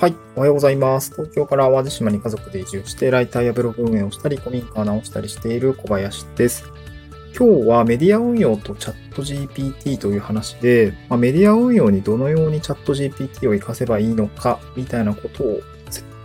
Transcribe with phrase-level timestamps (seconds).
[0.00, 0.14] はい。
[0.36, 1.10] おはようございます。
[1.10, 6.70] 東京から淡路島に家族で移住して、ライターやブログ運営をしたり、古民家を直したりしている小林です。
[7.36, 15.60] 今日はメディア運用とチャット GPT という話で、まあ、メディア運用にどのようにチャット GPT を活かせばいいのか、みたいなことを、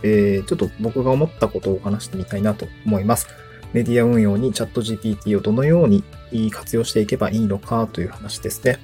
[0.04, 3.26] えー、ちょっと僕が思ったことを話してみたいなと思います。
[3.72, 6.04] メディア運用にチャット GPT をどのように
[6.52, 8.78] 活用していけばいいのかという話ですね。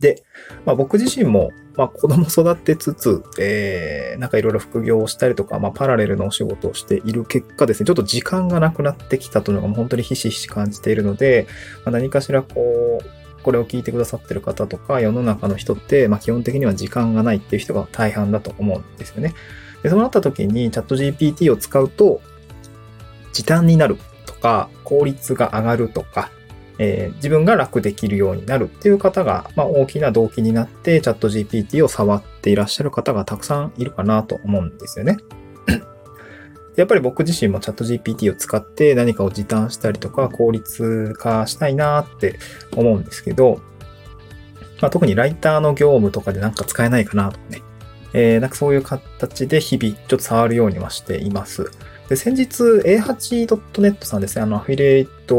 [0.00, 0.24] で、
[0.64, 11.46] まあ、僕自身も、まあ、子供育てつつ、えー、なんかいろいろ副業をしたりとか、まあ、パラレルのお仕事をしている結果ですね、ちょっと時間がなくなってきたというのが本当にひしひし感じているので、
[11.84, 19.34] まあ、何かしらこう、これを聞いてくださってる方とか、世の中の人って、まあ、基本的には時間がないっていう人が大半だと思うんですよね。
[19.82, 22.20] で、そうなった時にチャット GPT を使うと、
[23.32, 23.96] 時短になる
[24.26, 26.30] とか、効率が上がるとか、
[26.82, 35.18] えー、自分が楽できるようになるっていう方が、まあ、大きな動機になってチャット GPT を触っていらっしゃる方がたくさんいるかなと思うんですよね。
[36.76, 42.38] やっぱり僕自身もチャット GPT を使って何かを時短したりとか効率化したいなって
[42.74, 43.60] 思うんですけど、
[44.80, 47.60] まあ、特にライターの業務とかでなんか使えないかなとかね。
[48.14, 51.70] えー、なんかそういう形で日々ちょっと触るようにはしています。
[52.10, 55.36] で、先日 A8.net さんですね、あの、アフィリエイト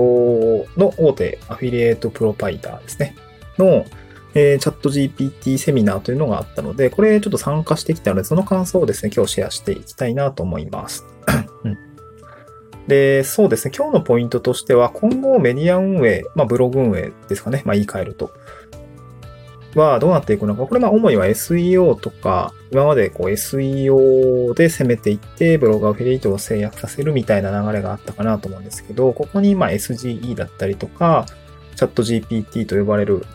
[0.78, 3.14] の大手アフィリエイトプロパイターですね、
[3.60, 3.86] の、
[4.34, 11.06] えー、チャット GPT セミナーというのがあったので、これちょっと参加してきたので、その感想をですね、今日シェアしていきたいなと思います。
[11.66, 11.78] うん、
[12.88, 18.32] で、そうですね、今日のポイントとしては、今後メディア運営、まあ、ブログ運営ですかね、まあ、言い換えると。
[19.76, 20.66] はどうなっていくのか。
[20.66, 31.26] これまあ主には SEO とか、今までこう SEO で攻めていって、ブログアフィリエイトを制約させるみたいな流れがあったかなと思うんですけど、ここにま SGE だったりとか、
[31.76, 33.26] チャット GPT と呼ばれる、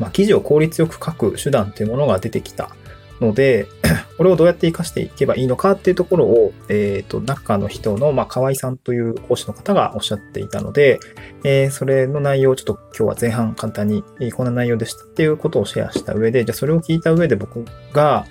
[0.00, 2.70] まあ、記事を効率よく書く手段というものが出てきた
[3.20, 3.66] ので、
[4.16, 11.00] これをどうやって活かしていけばいいのかっていうところを、えっ、ー、と、中の人の、まあ、河合さんという講師の方がおっしゃっていたので、
[11.44, 18.26] えー、それの内容をちょっと今日は前半簡単に、こんな内容でしたっていうことをシェアした上で、じゃあそれを聞いた上で僕が、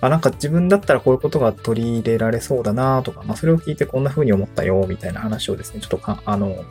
[0.00, 6.64] あ、なんか自分だったらこういうことが取り入れられそうだなとか、まあ、それを聞いてこんな風に思ったよ、みたいな話をですね、ちょっとか、あの、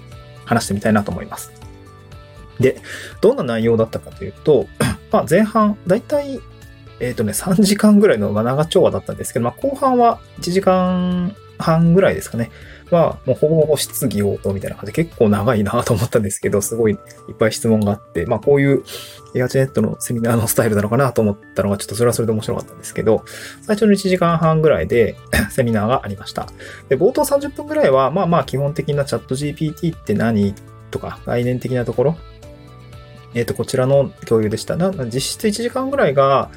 [0.45, 1.51] 話してみたいなと思います。
[2.59, 2.81] で、
[3.21, 4.67] どんな内容だったかというと、
[5.11, 6.39] まあ、前半、だいたい
[6.99, 12.51] えっ、ー、とね、3時間ぐらいの長丁場だったんですけど、まあ、後半は1時間半ぐらいですかね。
[12.91, 18.83] は、もうほぼほぼ質疑応答みたいな感じで結構長いなと思ったんですけど、すごいいっぱい質問があって、まあこういう
[19.35, 23.23] エアチェネットのセミナーのスタイルなのかなと思ったのがちょっとそれはそれで面白かったんですけど、
[23.61, 25.15] 最初の1時間半ぐらいで
[25.51, 26.47] セミナーがありました。
[26.89, 30.55] で、冒頭30分ぐらいは、まあまあ基本的なチャット GPT って何
[30.89, 32.17] とか概念的なところ、
[33.35, 34.75] えっ、ー、と、こちらの共有でした。
[34.75, 36.49] な実質1時間ぐらいが、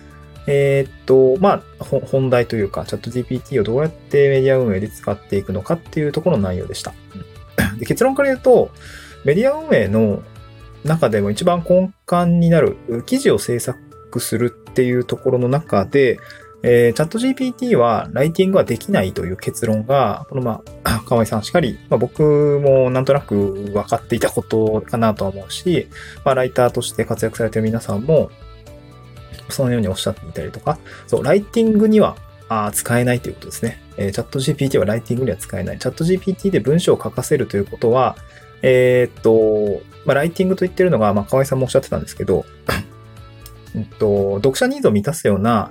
[0.47, 6.93] えー、っと、まあ、本題というか、チャット GPT をどうやってメディア運営で使っていくのかっていうところの内容でした。
[7.79, 8.71] で結論から言うと、
[9.25, 10.23] メディア運営の
[10.85, 12.77] 中でも一番根幹になる
[13.07, 13.79] 記事を制作
[14.19, 16.19] するっていうところの中で、
[16.65, 25.89] えー、チャット GPT はライティングはできないという結論が、このまあ、 河合さんしかり、まあ、僕もなんとなく分かっていたことかなとは思うし、
[26.25, 28.31] まあ、ライターとして活躍されている皆さんも、
[29.53, 32.17] そのようにおっしゃっていたりとか、そう、ライティングには
[32.49, 33.83] あ使えないということですね。
[33.97, 35.79] えー、チャット GPT はライティングには使えない。
[35.79, 38.17] チャット GPT で文章を書かせるということは、
[38.63, 42.45] えー、っと、まあ、ライティングと言ってるのが、まあ、河合さんもおっしゃってたんですけど、
[43.75, 45.71] うんと、読者ニーズを満たすような、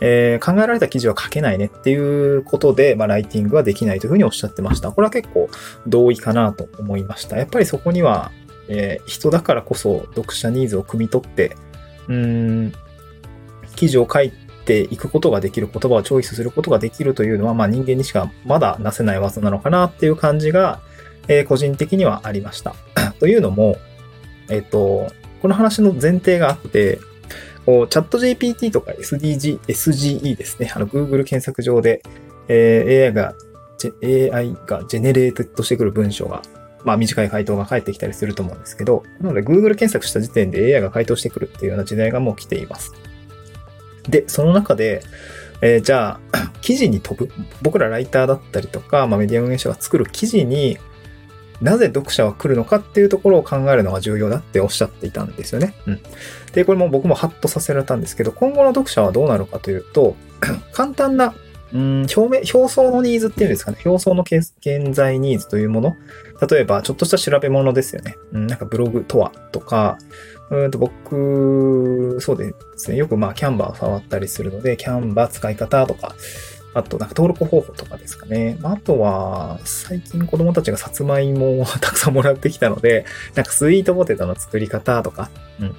[0.00, 4.92] えー、考えられた記事は書けないねっていうことで、まあ、ライティングはできないというふうにおっしゃってました。
[4.92, 5.48] これは結構
[5.86, 7.36] 同意かなと思いました。
[7.36, 8.30] やっぱりそこには、
[8.68, 11.56] えー、人だからこそ読者ニーズを汲み取って、
[12.06, 12.72] うん、
[13.78, 14.32] 記事を書い
[14.64, 20.80] ていくことができる、言葉をチョイスすることができるというのは、まあ人間にしかまだなせない技なのかなっていう感じが、
[21.28, 22.74] えー、個人的にはありました。
[23.20, 23.76] というのも、
[24.48, 26.98] えっ、と、この話の前提があって、
[27.66, 30.72] こうチャット GPT とか SDG、SGE ですね。
[30.74, 32.02] あの、Google 検索上で、
[32.48, 33.34] えー、AI が、
[34.02, 36.42] AI がジェネレートしてくる文章が、
[36.82, 42.92] まあ短い回答が返ってきたりすると思うんですけど、なので Google 検索した時点で AI が回答してくるっていうような時代がもう来ています。
[44.08, 45.02] で、その中で、
[45.60, 47.32] えー、じゃあ、 記事に飛ぶ。
[47.62, 50.78] 僕らライターだったりとか、まあ、メディア運営者が作る記事に
[51.60, 55.74] なぜ読者は来るのかっていうところを考えるのが重要だっておっしゃっていたんですよね。
[55.86, 56.00] うん。
[56.52, 60.14] で、これも僕もハッとさせられたんですけど、今後の読者はどうなるかというと、
[60.72, 61.34] 簡単な
[61.72, 63.78] うん、表面、表層のニーズっていうんですかね。
[63.84, 64.52] 表層の現
[64.92, 65.96] 在ニーズというもの。
[66.48, 68.16] 例えば、ちょっとした調べ物ですよね。
[68.32, 69.98] うん、なんかブログとはとか、
[70.50, 72.96] うんと僕、そうですね。
[72.96, 76.14] よくまあ、キャンバー触ったりするので、キャンバー使い方とか、
[76.74, 78.58] あと、なんか登録方法とかですかね。
[78.62, 83.04] あとは、最近子供たちがさつまいもを たくさんもらってきたので、
[83.34, 85.30] なんかスイートポテトの作り方とか、
[85.60, 85.74] うん。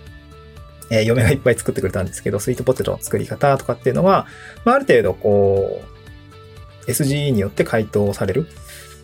[0.89, 4.27] えー、嫁がいっぱい作ってくれたんですけど、スイートポテトの作り方とかっていうのは、
[4.65, 5.81] まあ、ある程度こ
[6.87, 8.47] う、SGE によって回答される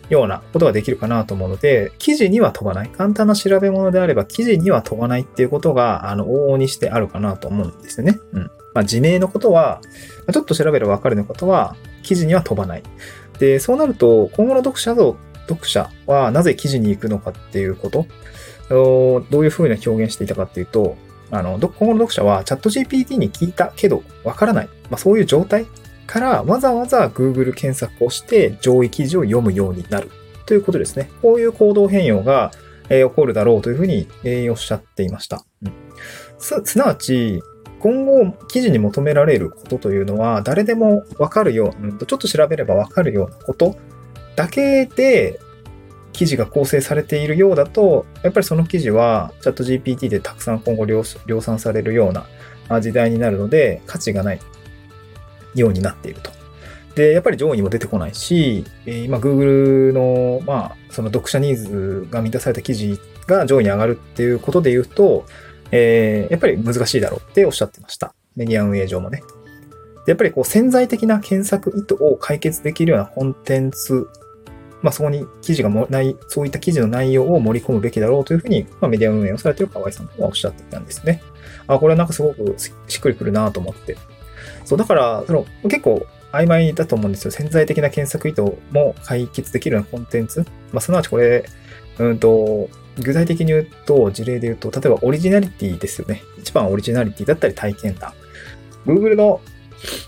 [0.08, 2.88] ようなことができるかなと思うので、記事には飛ばない。
[2.88, 8.18] 簡単な調べ物であれば記事には飛ばないっていうことが、あの、往々にしてあるかなと思うんですよね。
[8.32, 8.42] うん。
[8.74, 9.80] まあ、自明のことは、
[10.32, 12.82] ちょっと調べればわかるようなことは、記事には飛ばない。
[13.38, 15.16] で、そうなると、今後の読者像、
[15.48, 18.06] 読者はなぜ記事に行くのかっていうこと、
[18.68, 20.96] どういうふうに表現していたかっていうと、
[21.38, 24.68] あの、今後の読者はチャット GPT に聞いたけどわからない。
[24.90, 25.66] まあ、そういう状態
[26.06, 30.10] からわざわざ Google 検索をして上位記事を読むようになる
[30.46, 31.10] ということですね。
[31.22, 32.52] こういう行動変容が、
[32.88, 35.44] えー、起こるだろうというふうに、えー、おっしゃっていました。
[35.62, 35.72] うん、
[36.38, 37.42] す、すなわち、
[37.80, 43.76] 今後記事に求められることというのは誰でもわかるよう、うん、ちょっと調べればわかるようなこと
[44.34, 45.38] だけで
[46.16, 52.12] 記事が構成されているようだと、やっぱりその記事はチャット GPT でたくさん今後量産されるよう
[52.70, 54.40] な時代になるので、価値がない
[55.54, 56.30] ようになっていると。
[56.94, 65.26] で、やっぱり上位にも出てこないし、今 Google の、まあ、その読者ニーズが満たされた記事が上位に上がるっていうことで言うと、
[65.70, 68.14] えー、やっぱり難しいだろうっておっしゃってました。
[68.36, 69.22] メディア運営上もね。
[70.06, 74.08] でやっぱりこう潜在的な検索意図を解決できるようなコンテンツ
[74.86, 81.24] まあ、そこに記事がもない、そういった記事の内容を盛り込むべきだろうというふうに、まあ、メディア運営をされている河合さんはおっしゃっていたんですね。
[81.66, 83.96] あ、これはなんかすごくしっくりくるなと思って。
[84.64, 87.32] そう、だから、その、結構曖昧だと思うんですよ。
[87.32, 90.46] 潜在的な検索意図も解決できるようなコンテンツ。
[90.70, 91.44] まあ、すなわちこれ、
[91.98, 92.68] うんと、
[93.00, 96.22] 具体的に言うと、事例で言うと、例えばオリジナリティですよね。
[96.38, 98.12] 一番オリジナリティだったり体験談。
[98.86, 99.40] Google の、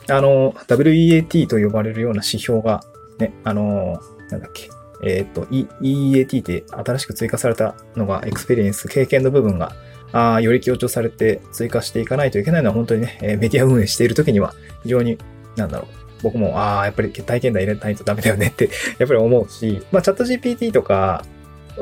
[0.08, 2.84] あの、WEAT と呼ばれるような指標が、
[3.18, 4.70] ね、あの、なんだっけ、
[5.02, 9.72] えっ、ー、と、EEAT って新しく追加されたのが、 Experience、経験の部分が、
[10.12, 15.18] あより強調されて追加していかないといけないのは本当にね、メディア運営しているときには非常に、
[15.56, 21.24] なんだろう、僕も、ああ、やっぱり体験談入れないとダメだよねって やっぱり思うし、まあ、チャット GPT とか、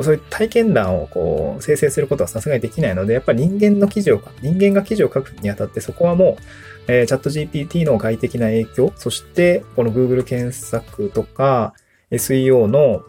[0.03, 6.43] そういう体験談をこう生成することはさすがにできないので、やっぱり人間の記事を、人間が記事を書くにあたってそこはもう、
[6.89, 11.73] えー、チャット GPT の外的な影響、そしてこの Google 検索とか、
[12.11, 13.03] SEO の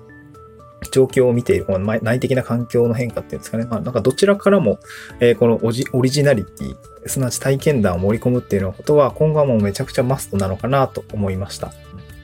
[0.91, 3.65] 状況を見ている、この内的な環境の変化っていうんですかね。
[3.65, 4.79] まあ、なんかどちらからも、
[5.19, 6.75] えー、このオリジナリティ、
[7.07, 11.71] すなわち体験談を盛り込むっていうようなことは、今後はもうめちゃくちゃマストなのかなと思いました。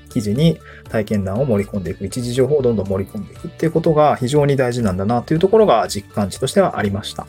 [0.10, 0.60] 記事に
[0.90, 7.25] 体験談を盛り込んでいく、一時情報をどんどん盛り込んでいくっていうことが非常に大事なんだなというところが実感値としてはありました。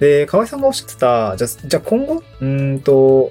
[0.00, 3.30] で、河合さんがおっしゃってた、じゃ、じゃ今後、うんと、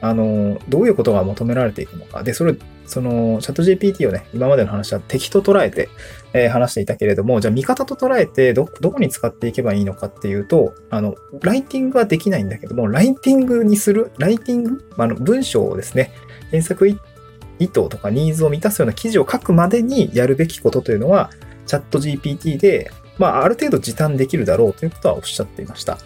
[0.00, 2.22] あの、どういうことが求められていくのか。
[2.22, 2.54] で、それ
[2.88, 5.90] その、チャット GPT をね、今までの話は敵と捉えて、
[6.32, 16.12] えー、話していたけれども、じゃあ味方と捉えてど、どこに使っていけばいいのかっていうと、あの、ライティングはできないんだけども、ライティングにする、ライティング、まあ、の文章をですね、
[16.50, 16.96] 検索意
[17.66, 21.30] 図とかニーズを満たすような記事を書くまでにやるべきことというのは、
[21.66, 25.98] チャット GPT で、まあ、ある程度時短できるだろうということはおっしゃっていました。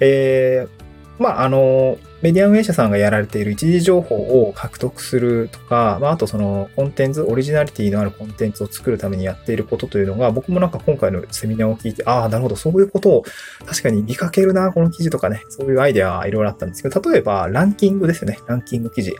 [0.00, 0.75] えー、
[1.18, 13.24] まあ、あの、メディア運営者さんがやられている一時情報を獲得するとか、まあ、あとそのコンテンツ、オリジナリティのあるコンテンツを作るためにやっていることというのが、僕もなんか今回のセミナーを聞いて、ああ、なるほど、そういうことを
[13.64, 19.14] 確かに見かけるな、この記事とかね、そういうアイデアいろいろあったんですけど、例えばランキングですよね、ランキング記事。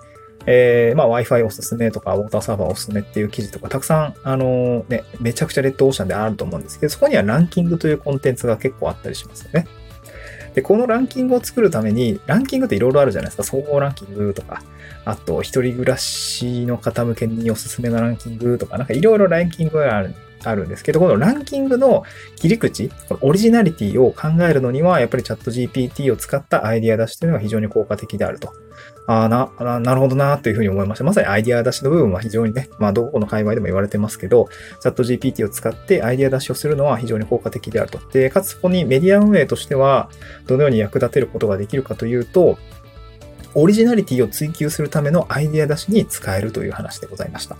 [0.47, 9.67] えー、まあ Wi-Fi おすすめとか、ウォーターサーバーおすすめっていう記事とか、たくさん、あのね、めちゃくちゃレッドオーシャンであると思うんですけど、そこにはランキングというコンテンツが結構あったりしますよね。
[10.57, 13.43] で、このランキングを作るために、ランキングっていろいろあるじゃないですか。
[13.43, 14.63] 総合ランキングとか、
[15.05, 20.15] あと、一人暮らしの方向けにおすすめのランキングとか、なんかいろいろランキングがある。
[20.49, 22.05] あるんですけど、このランキングの
[22.37, 28.53] 切り口、このオリジナリティを考えるのには、やっぱりチャット GPT を使ったアイディア出しというのが非常に効果的であると。
[29.07, 31.05] ああ、な、なるほどな、というふうに思いました。
[31.05, 34.49] まさにアイディア出しの部分は非常にね、 まあ、どこの界隈でも言われてますけど、
[34.81, 38.01] チャット GPT を使ってアイディア出しをするのは非常に効果的であると。
[38.13, 40.11] で、かつそこにメディア運営としては、
[40.47, 42.59] どのように役立てることができるかというと、
[43.55, 47.57] オリジナリティを追求するためのアイディア出しに使えるという話でございました。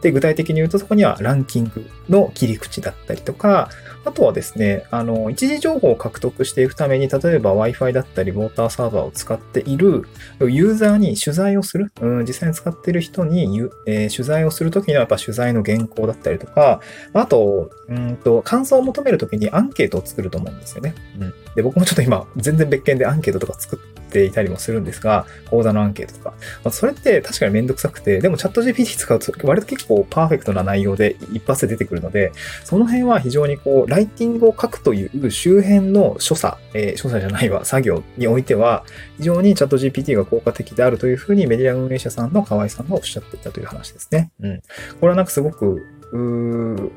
[0.00, 3.68] で、具体的に言うとそこにはランキングの切り口だったりとか、
[4.04, 10.06] あとはですね、あの、一時情報を獲得していくために、例えば Wi-Fi だったり、ウォーターサーバーを使っている
[10.40, 13.44] ユーザーに取材をする、うん、実際に使っている人に、
[13.86, 16.80] えー、取材をするときにはやっぱ取材の原稿だったりとか、
[17.12, 20.94] あと、うんと、感想を求めるときにアンケートを作ると思うんですよね。
[21.20, 21.34] うん。
[21.54, 23.76] で、僕もちょっと今、全然別件でアンケートとか作
[24.10, 26.30] っていたりもするんですが、講座のアンケートとか。
[26.64, 32.32] まあ、それって確かにめんどくさくて、でもチャット GPT 使うと割と結構パーフェクトな内容で一発で出てくるので、
[32.64, 38.84] その辺は非常にこう、ライティングを書くという周辺の所作、えー、所作じゃないわ、作業においては、
[39.18, 44.30] 非常にチャット GPT が効果的であるというふうにメディア運営者さんの河合さんがおっしゃっていたという話ですね。
[44.40, 44.62] うん。
[45.00, 46.90] これはなんかすごく、うー、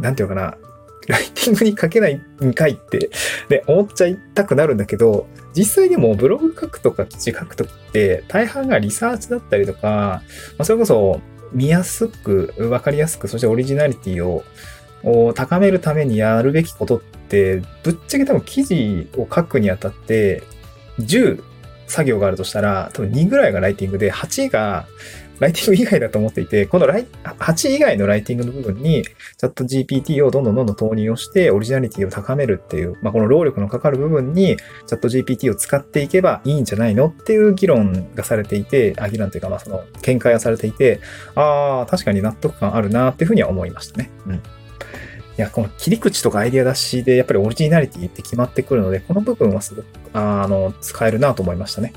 [0.00, 0.56] なんていうかな、
[1.06, 3.10] ライティングに書けないんかいって、
[3.48, 10.22] ね、思っちゃいたくなるんだけど、実際でもブログ書くとか記事書くときって、大半がリサーチだったりとか、ま
[10.58, 11.20] あ、それこそ
[11.52, 14.44] 見やすく、わかりやすく、そしてオリジナリティを
[15.02, 20.42] を高めるためにやるべきことって、ぶっちゃけ多分記事を書くにあたって、
[20.98, 21.42] 10
[21.86, 24.86] 作業があるとしたら、多分2ぐらいがライティングで、8が
[25.38, 41.00] ライティング以外だと思っていて、このライ8以外のライティングの部分に、チャット GPT をどんどんどんどん投入をして、オリジナリティを高めるっていう、まあ、この労力のかかる部分に、チャット GPT を使っていけばいいんじゃないのっていう議論がされていて、あ、議論というか、ま、その、見解がされていて、
[41.34, 44.10] ああ、確かに納得感あるなっていうふうには思いましたね。
[44.26, 44.34] うん。
[44.34, 44.38] い
[45.36, 51.92] や、この切り口とかアイディア出しで、やっぱりオリジナリティって決まってくるので、この部分はすごく、あの、使えるなと思いましたね。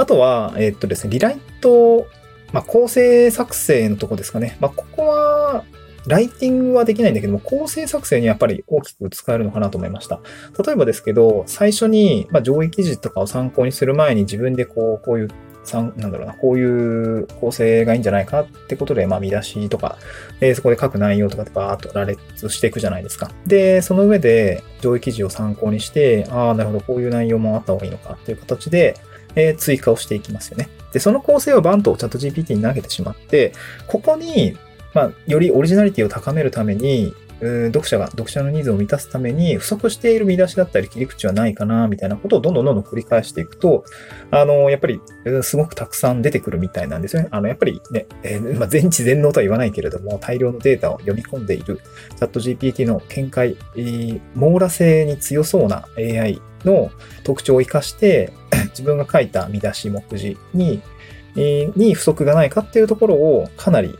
[0.00, 2.06] あとは、えっとですね、リライト、
[2.54, 4.56] まあ、構成作成のとこですかね。
[4.58, 5.62] まあ、ここは、
[6.06, 10.20] ライティングはできないんだけども、構成作成にやっぱり大きく使えるのかなと思いました。
[10.64, 15.28] 例えばですけど、最初に、まあ、上位記事とかを参考にする前に自分でこう、こういう
[15.74, 19.98] なんだろうな、こういう構成がいいんじゃないかってことで、まあ見出しとか、
[20.40, 23.30] えー、そこで書く内容とかでバーっと羅列していくじゃないですか。
[23.46, 28.96] で、その上で上位記事を参考にして、ああ、なるほど、こういう内容もあった方がいいのかっていう形で、
[29.34, 30.68] えー、追加をしていきますよね。
[30.92, 33.52] で、その構成をバンとチャット GPT に投げてしまって、
[33.86, 34.56] ここに、
[34.94, 43.84] まあ、よりオリジナリティを高めるために、読者が、読者のニーズを満たすために不足している見出しだったり切り口はないかな、みたいなことをどんどんどんどん繰り返していくと、
[44.30, 45.00] あの、やっぱり、
[45.42, 47.28] すごくたくさん出てくるみたいなんですよね。
[47.30, 51.80] あの、やっぱりね、えー、まあ、全知全能とは言わないけれども、大量のデータを読み込んでいる
[52.16, 56.90] チャット GPT の見解、えー、網羅性に強そうな AI の
[57.24, 58.32] 特徴を活かして、
[58.70, 60.82] 自分が書いた見出し目次に、
[61.34, 63.98] に不足がないかっていうところをかなり、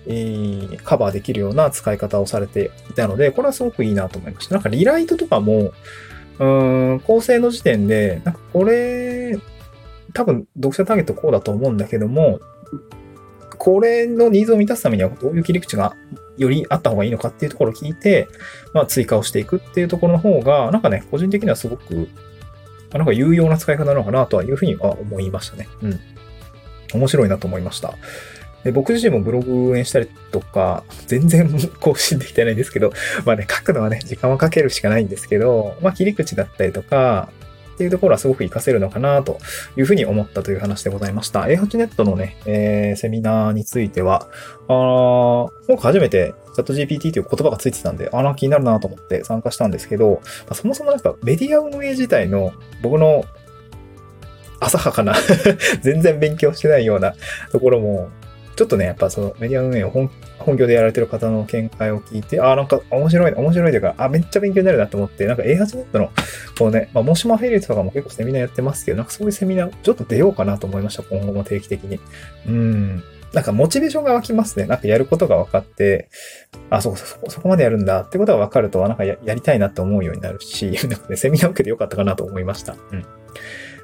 [0.85, 4.55] カバーできるような使い方をされていたので、これはすごくいいなと思いました。
[4.55, 5.73] なんかリライトとかも、
[6.39, 6.45] う
[6.95, 9.39] ん、構成の時点で、なんかこれ、
[10.13, 12.41] 多分読者ターゲットこうだと思うんだけども、
[13.59, 15.95] これのニーズを満たすためにはどういう切り口が
[16.39, 18.27] よりあった方がいいのかっていうところを聞いて、
[18.73, 22.09] まあ追加をしていくっていうところの方が、なんかね、個人的にはすごく、
[22.93, 25.69] あなんか有用な使い方なのかなとはいうふうには思いましたね。
[25.83, 26.01] うん。
[26.93, 27.95] 面白いなと思いました。
[28.65, 31.49] で僕自身もブログ運営したりとか、全然
[31.81, 32.93] 更新できてないんですけど、
[33.25, 37.31] まあね、書くのはね、時間はかけるしかないんですけど、まあ切り口だったりとか、
[37.75, 39.39] っていうところはすごく活かせるのかなと
[39.75, 41.45] いうふうに思ったという話でございました。
[41.45, 44.29] A8net のね、えー、セミナーについては、
[44.69, 53.25] あ僕初めてチャット GPT という言葉がついてたんで、あら、気になるなと思って参加したんですけど、まあ、そもそもなんかメディア運営自体の僕の
[54.61, 55.15] 浅はかな
[55.81, 57.15] 全然勉強してないような
[57.53, 58.09] ところも、
[58.57, 60.11] ちょっとね、やっぱそのメディア運営を本
[60.41, 66.11] 本業でやられてる方の見解を聞いて、あ、なんか面白い、面白いというか、あ、めっちゃ勉強になるなと思って、なんか A8Z の、
[66.59, 72.01] こうね、まあ、もしもフェリスとかも結構セミナーやってますけど、なんかそういうセミナー、ちょっと出ようかなと思いました、今後も定期的に。
[72.49, 73.03] うん。
[73.33, 74.67] なんかモチベーションが湧きますね。
[74.67, 76.09] なんかやることが分かって、
[76.69, 82.77] あ、そうそこ、そこまでやるんだってことが分かると、なんかやりたいなって思うようになるし、 なんかね、セミナー受けてよかったかなと思いました。
[82.93, 83.05] うん。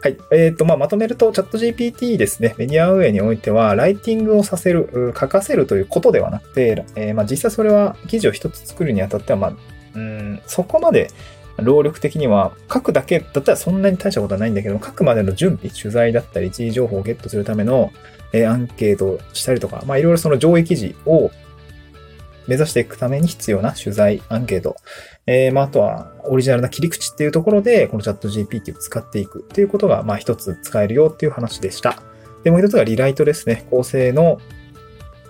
[0.01, 0.17] はい。
[0.33, 9.53] えっ、ー、と、まあ、まとめると、チャット GPT ですね、メディア運営においては、ライティングをさせる、書かせるということではなくて、えー、まあ、実際それは記事を一つ作るにあたっては、まあ、
[9.95, 11.11] うん、そこまで
[11.59, 17.93] 労力的には、書くだけだったらそんなに大したことはないんだけど、書くまでの準備、取材だったり、一時情報をゲットするための、
[18.33, 21.31] えー、アンケートをしたりとか、まあ、いろいろその上位記事を
[22.47, 24.77] 目指していくために必要な取材、アンケート、
[25.27, 32.03] えー、まあ、あとは、オリジナルな切り口っていうところで、このチャット GPT を使っていくっていうことが、まあ、一つ使えるよっていう話でした。
[32.45, 33.67] で、もう一つがリライトですね。
[33.71, 34.39] 構成の、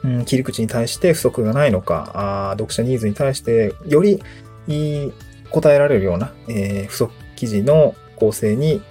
[0.04, 4.23] うん、切り口に対して不足がないのか、あ読者ニーズに対してより
[4.68, 5.12] いい
[5.50, 8.83] 答えられるような、えー、不足記事の構成に、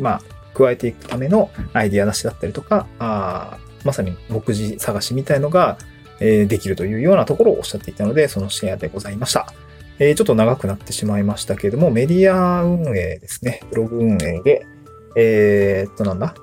[0.00, 0.22] まあ、
[0.54, 5.78] 加えていくためのアイディア出しだったりとか、あまさに目次探しみたいのが、
[6.20, 9.52] えーできるというようなところをおっしゃっていたので、そのシェアでございました。
[9.98, 13.60] えーちょっと長くなってしまいましたけれども、メディア運営ですね。
[13.70, 14.66] ブログ運営で、
[15.16, 16.34] えーっと、なんだ？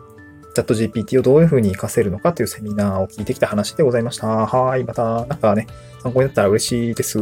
[0.54, 4.28] チャット GPT をどういうふうに活かせるのかというセミナーを聞いてきた話でございました。
[4.28, 4.84] はい。
[4.84, 5.68] また、なんかね、
[6.02, 7.20] 参考になったら嬉しいです。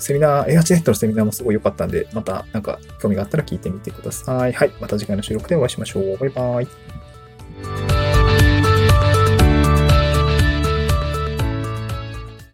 [0.00, 4.52] セミナー、AHNet のセミナーもすごい良かったんで、また、なんか、興味があったら聞いてみてください。
[4.52, 4.72] はい。
[4.80, 6.18] また次回の収録でお会いしましょう。
[6.18, 6.83] バイバイ。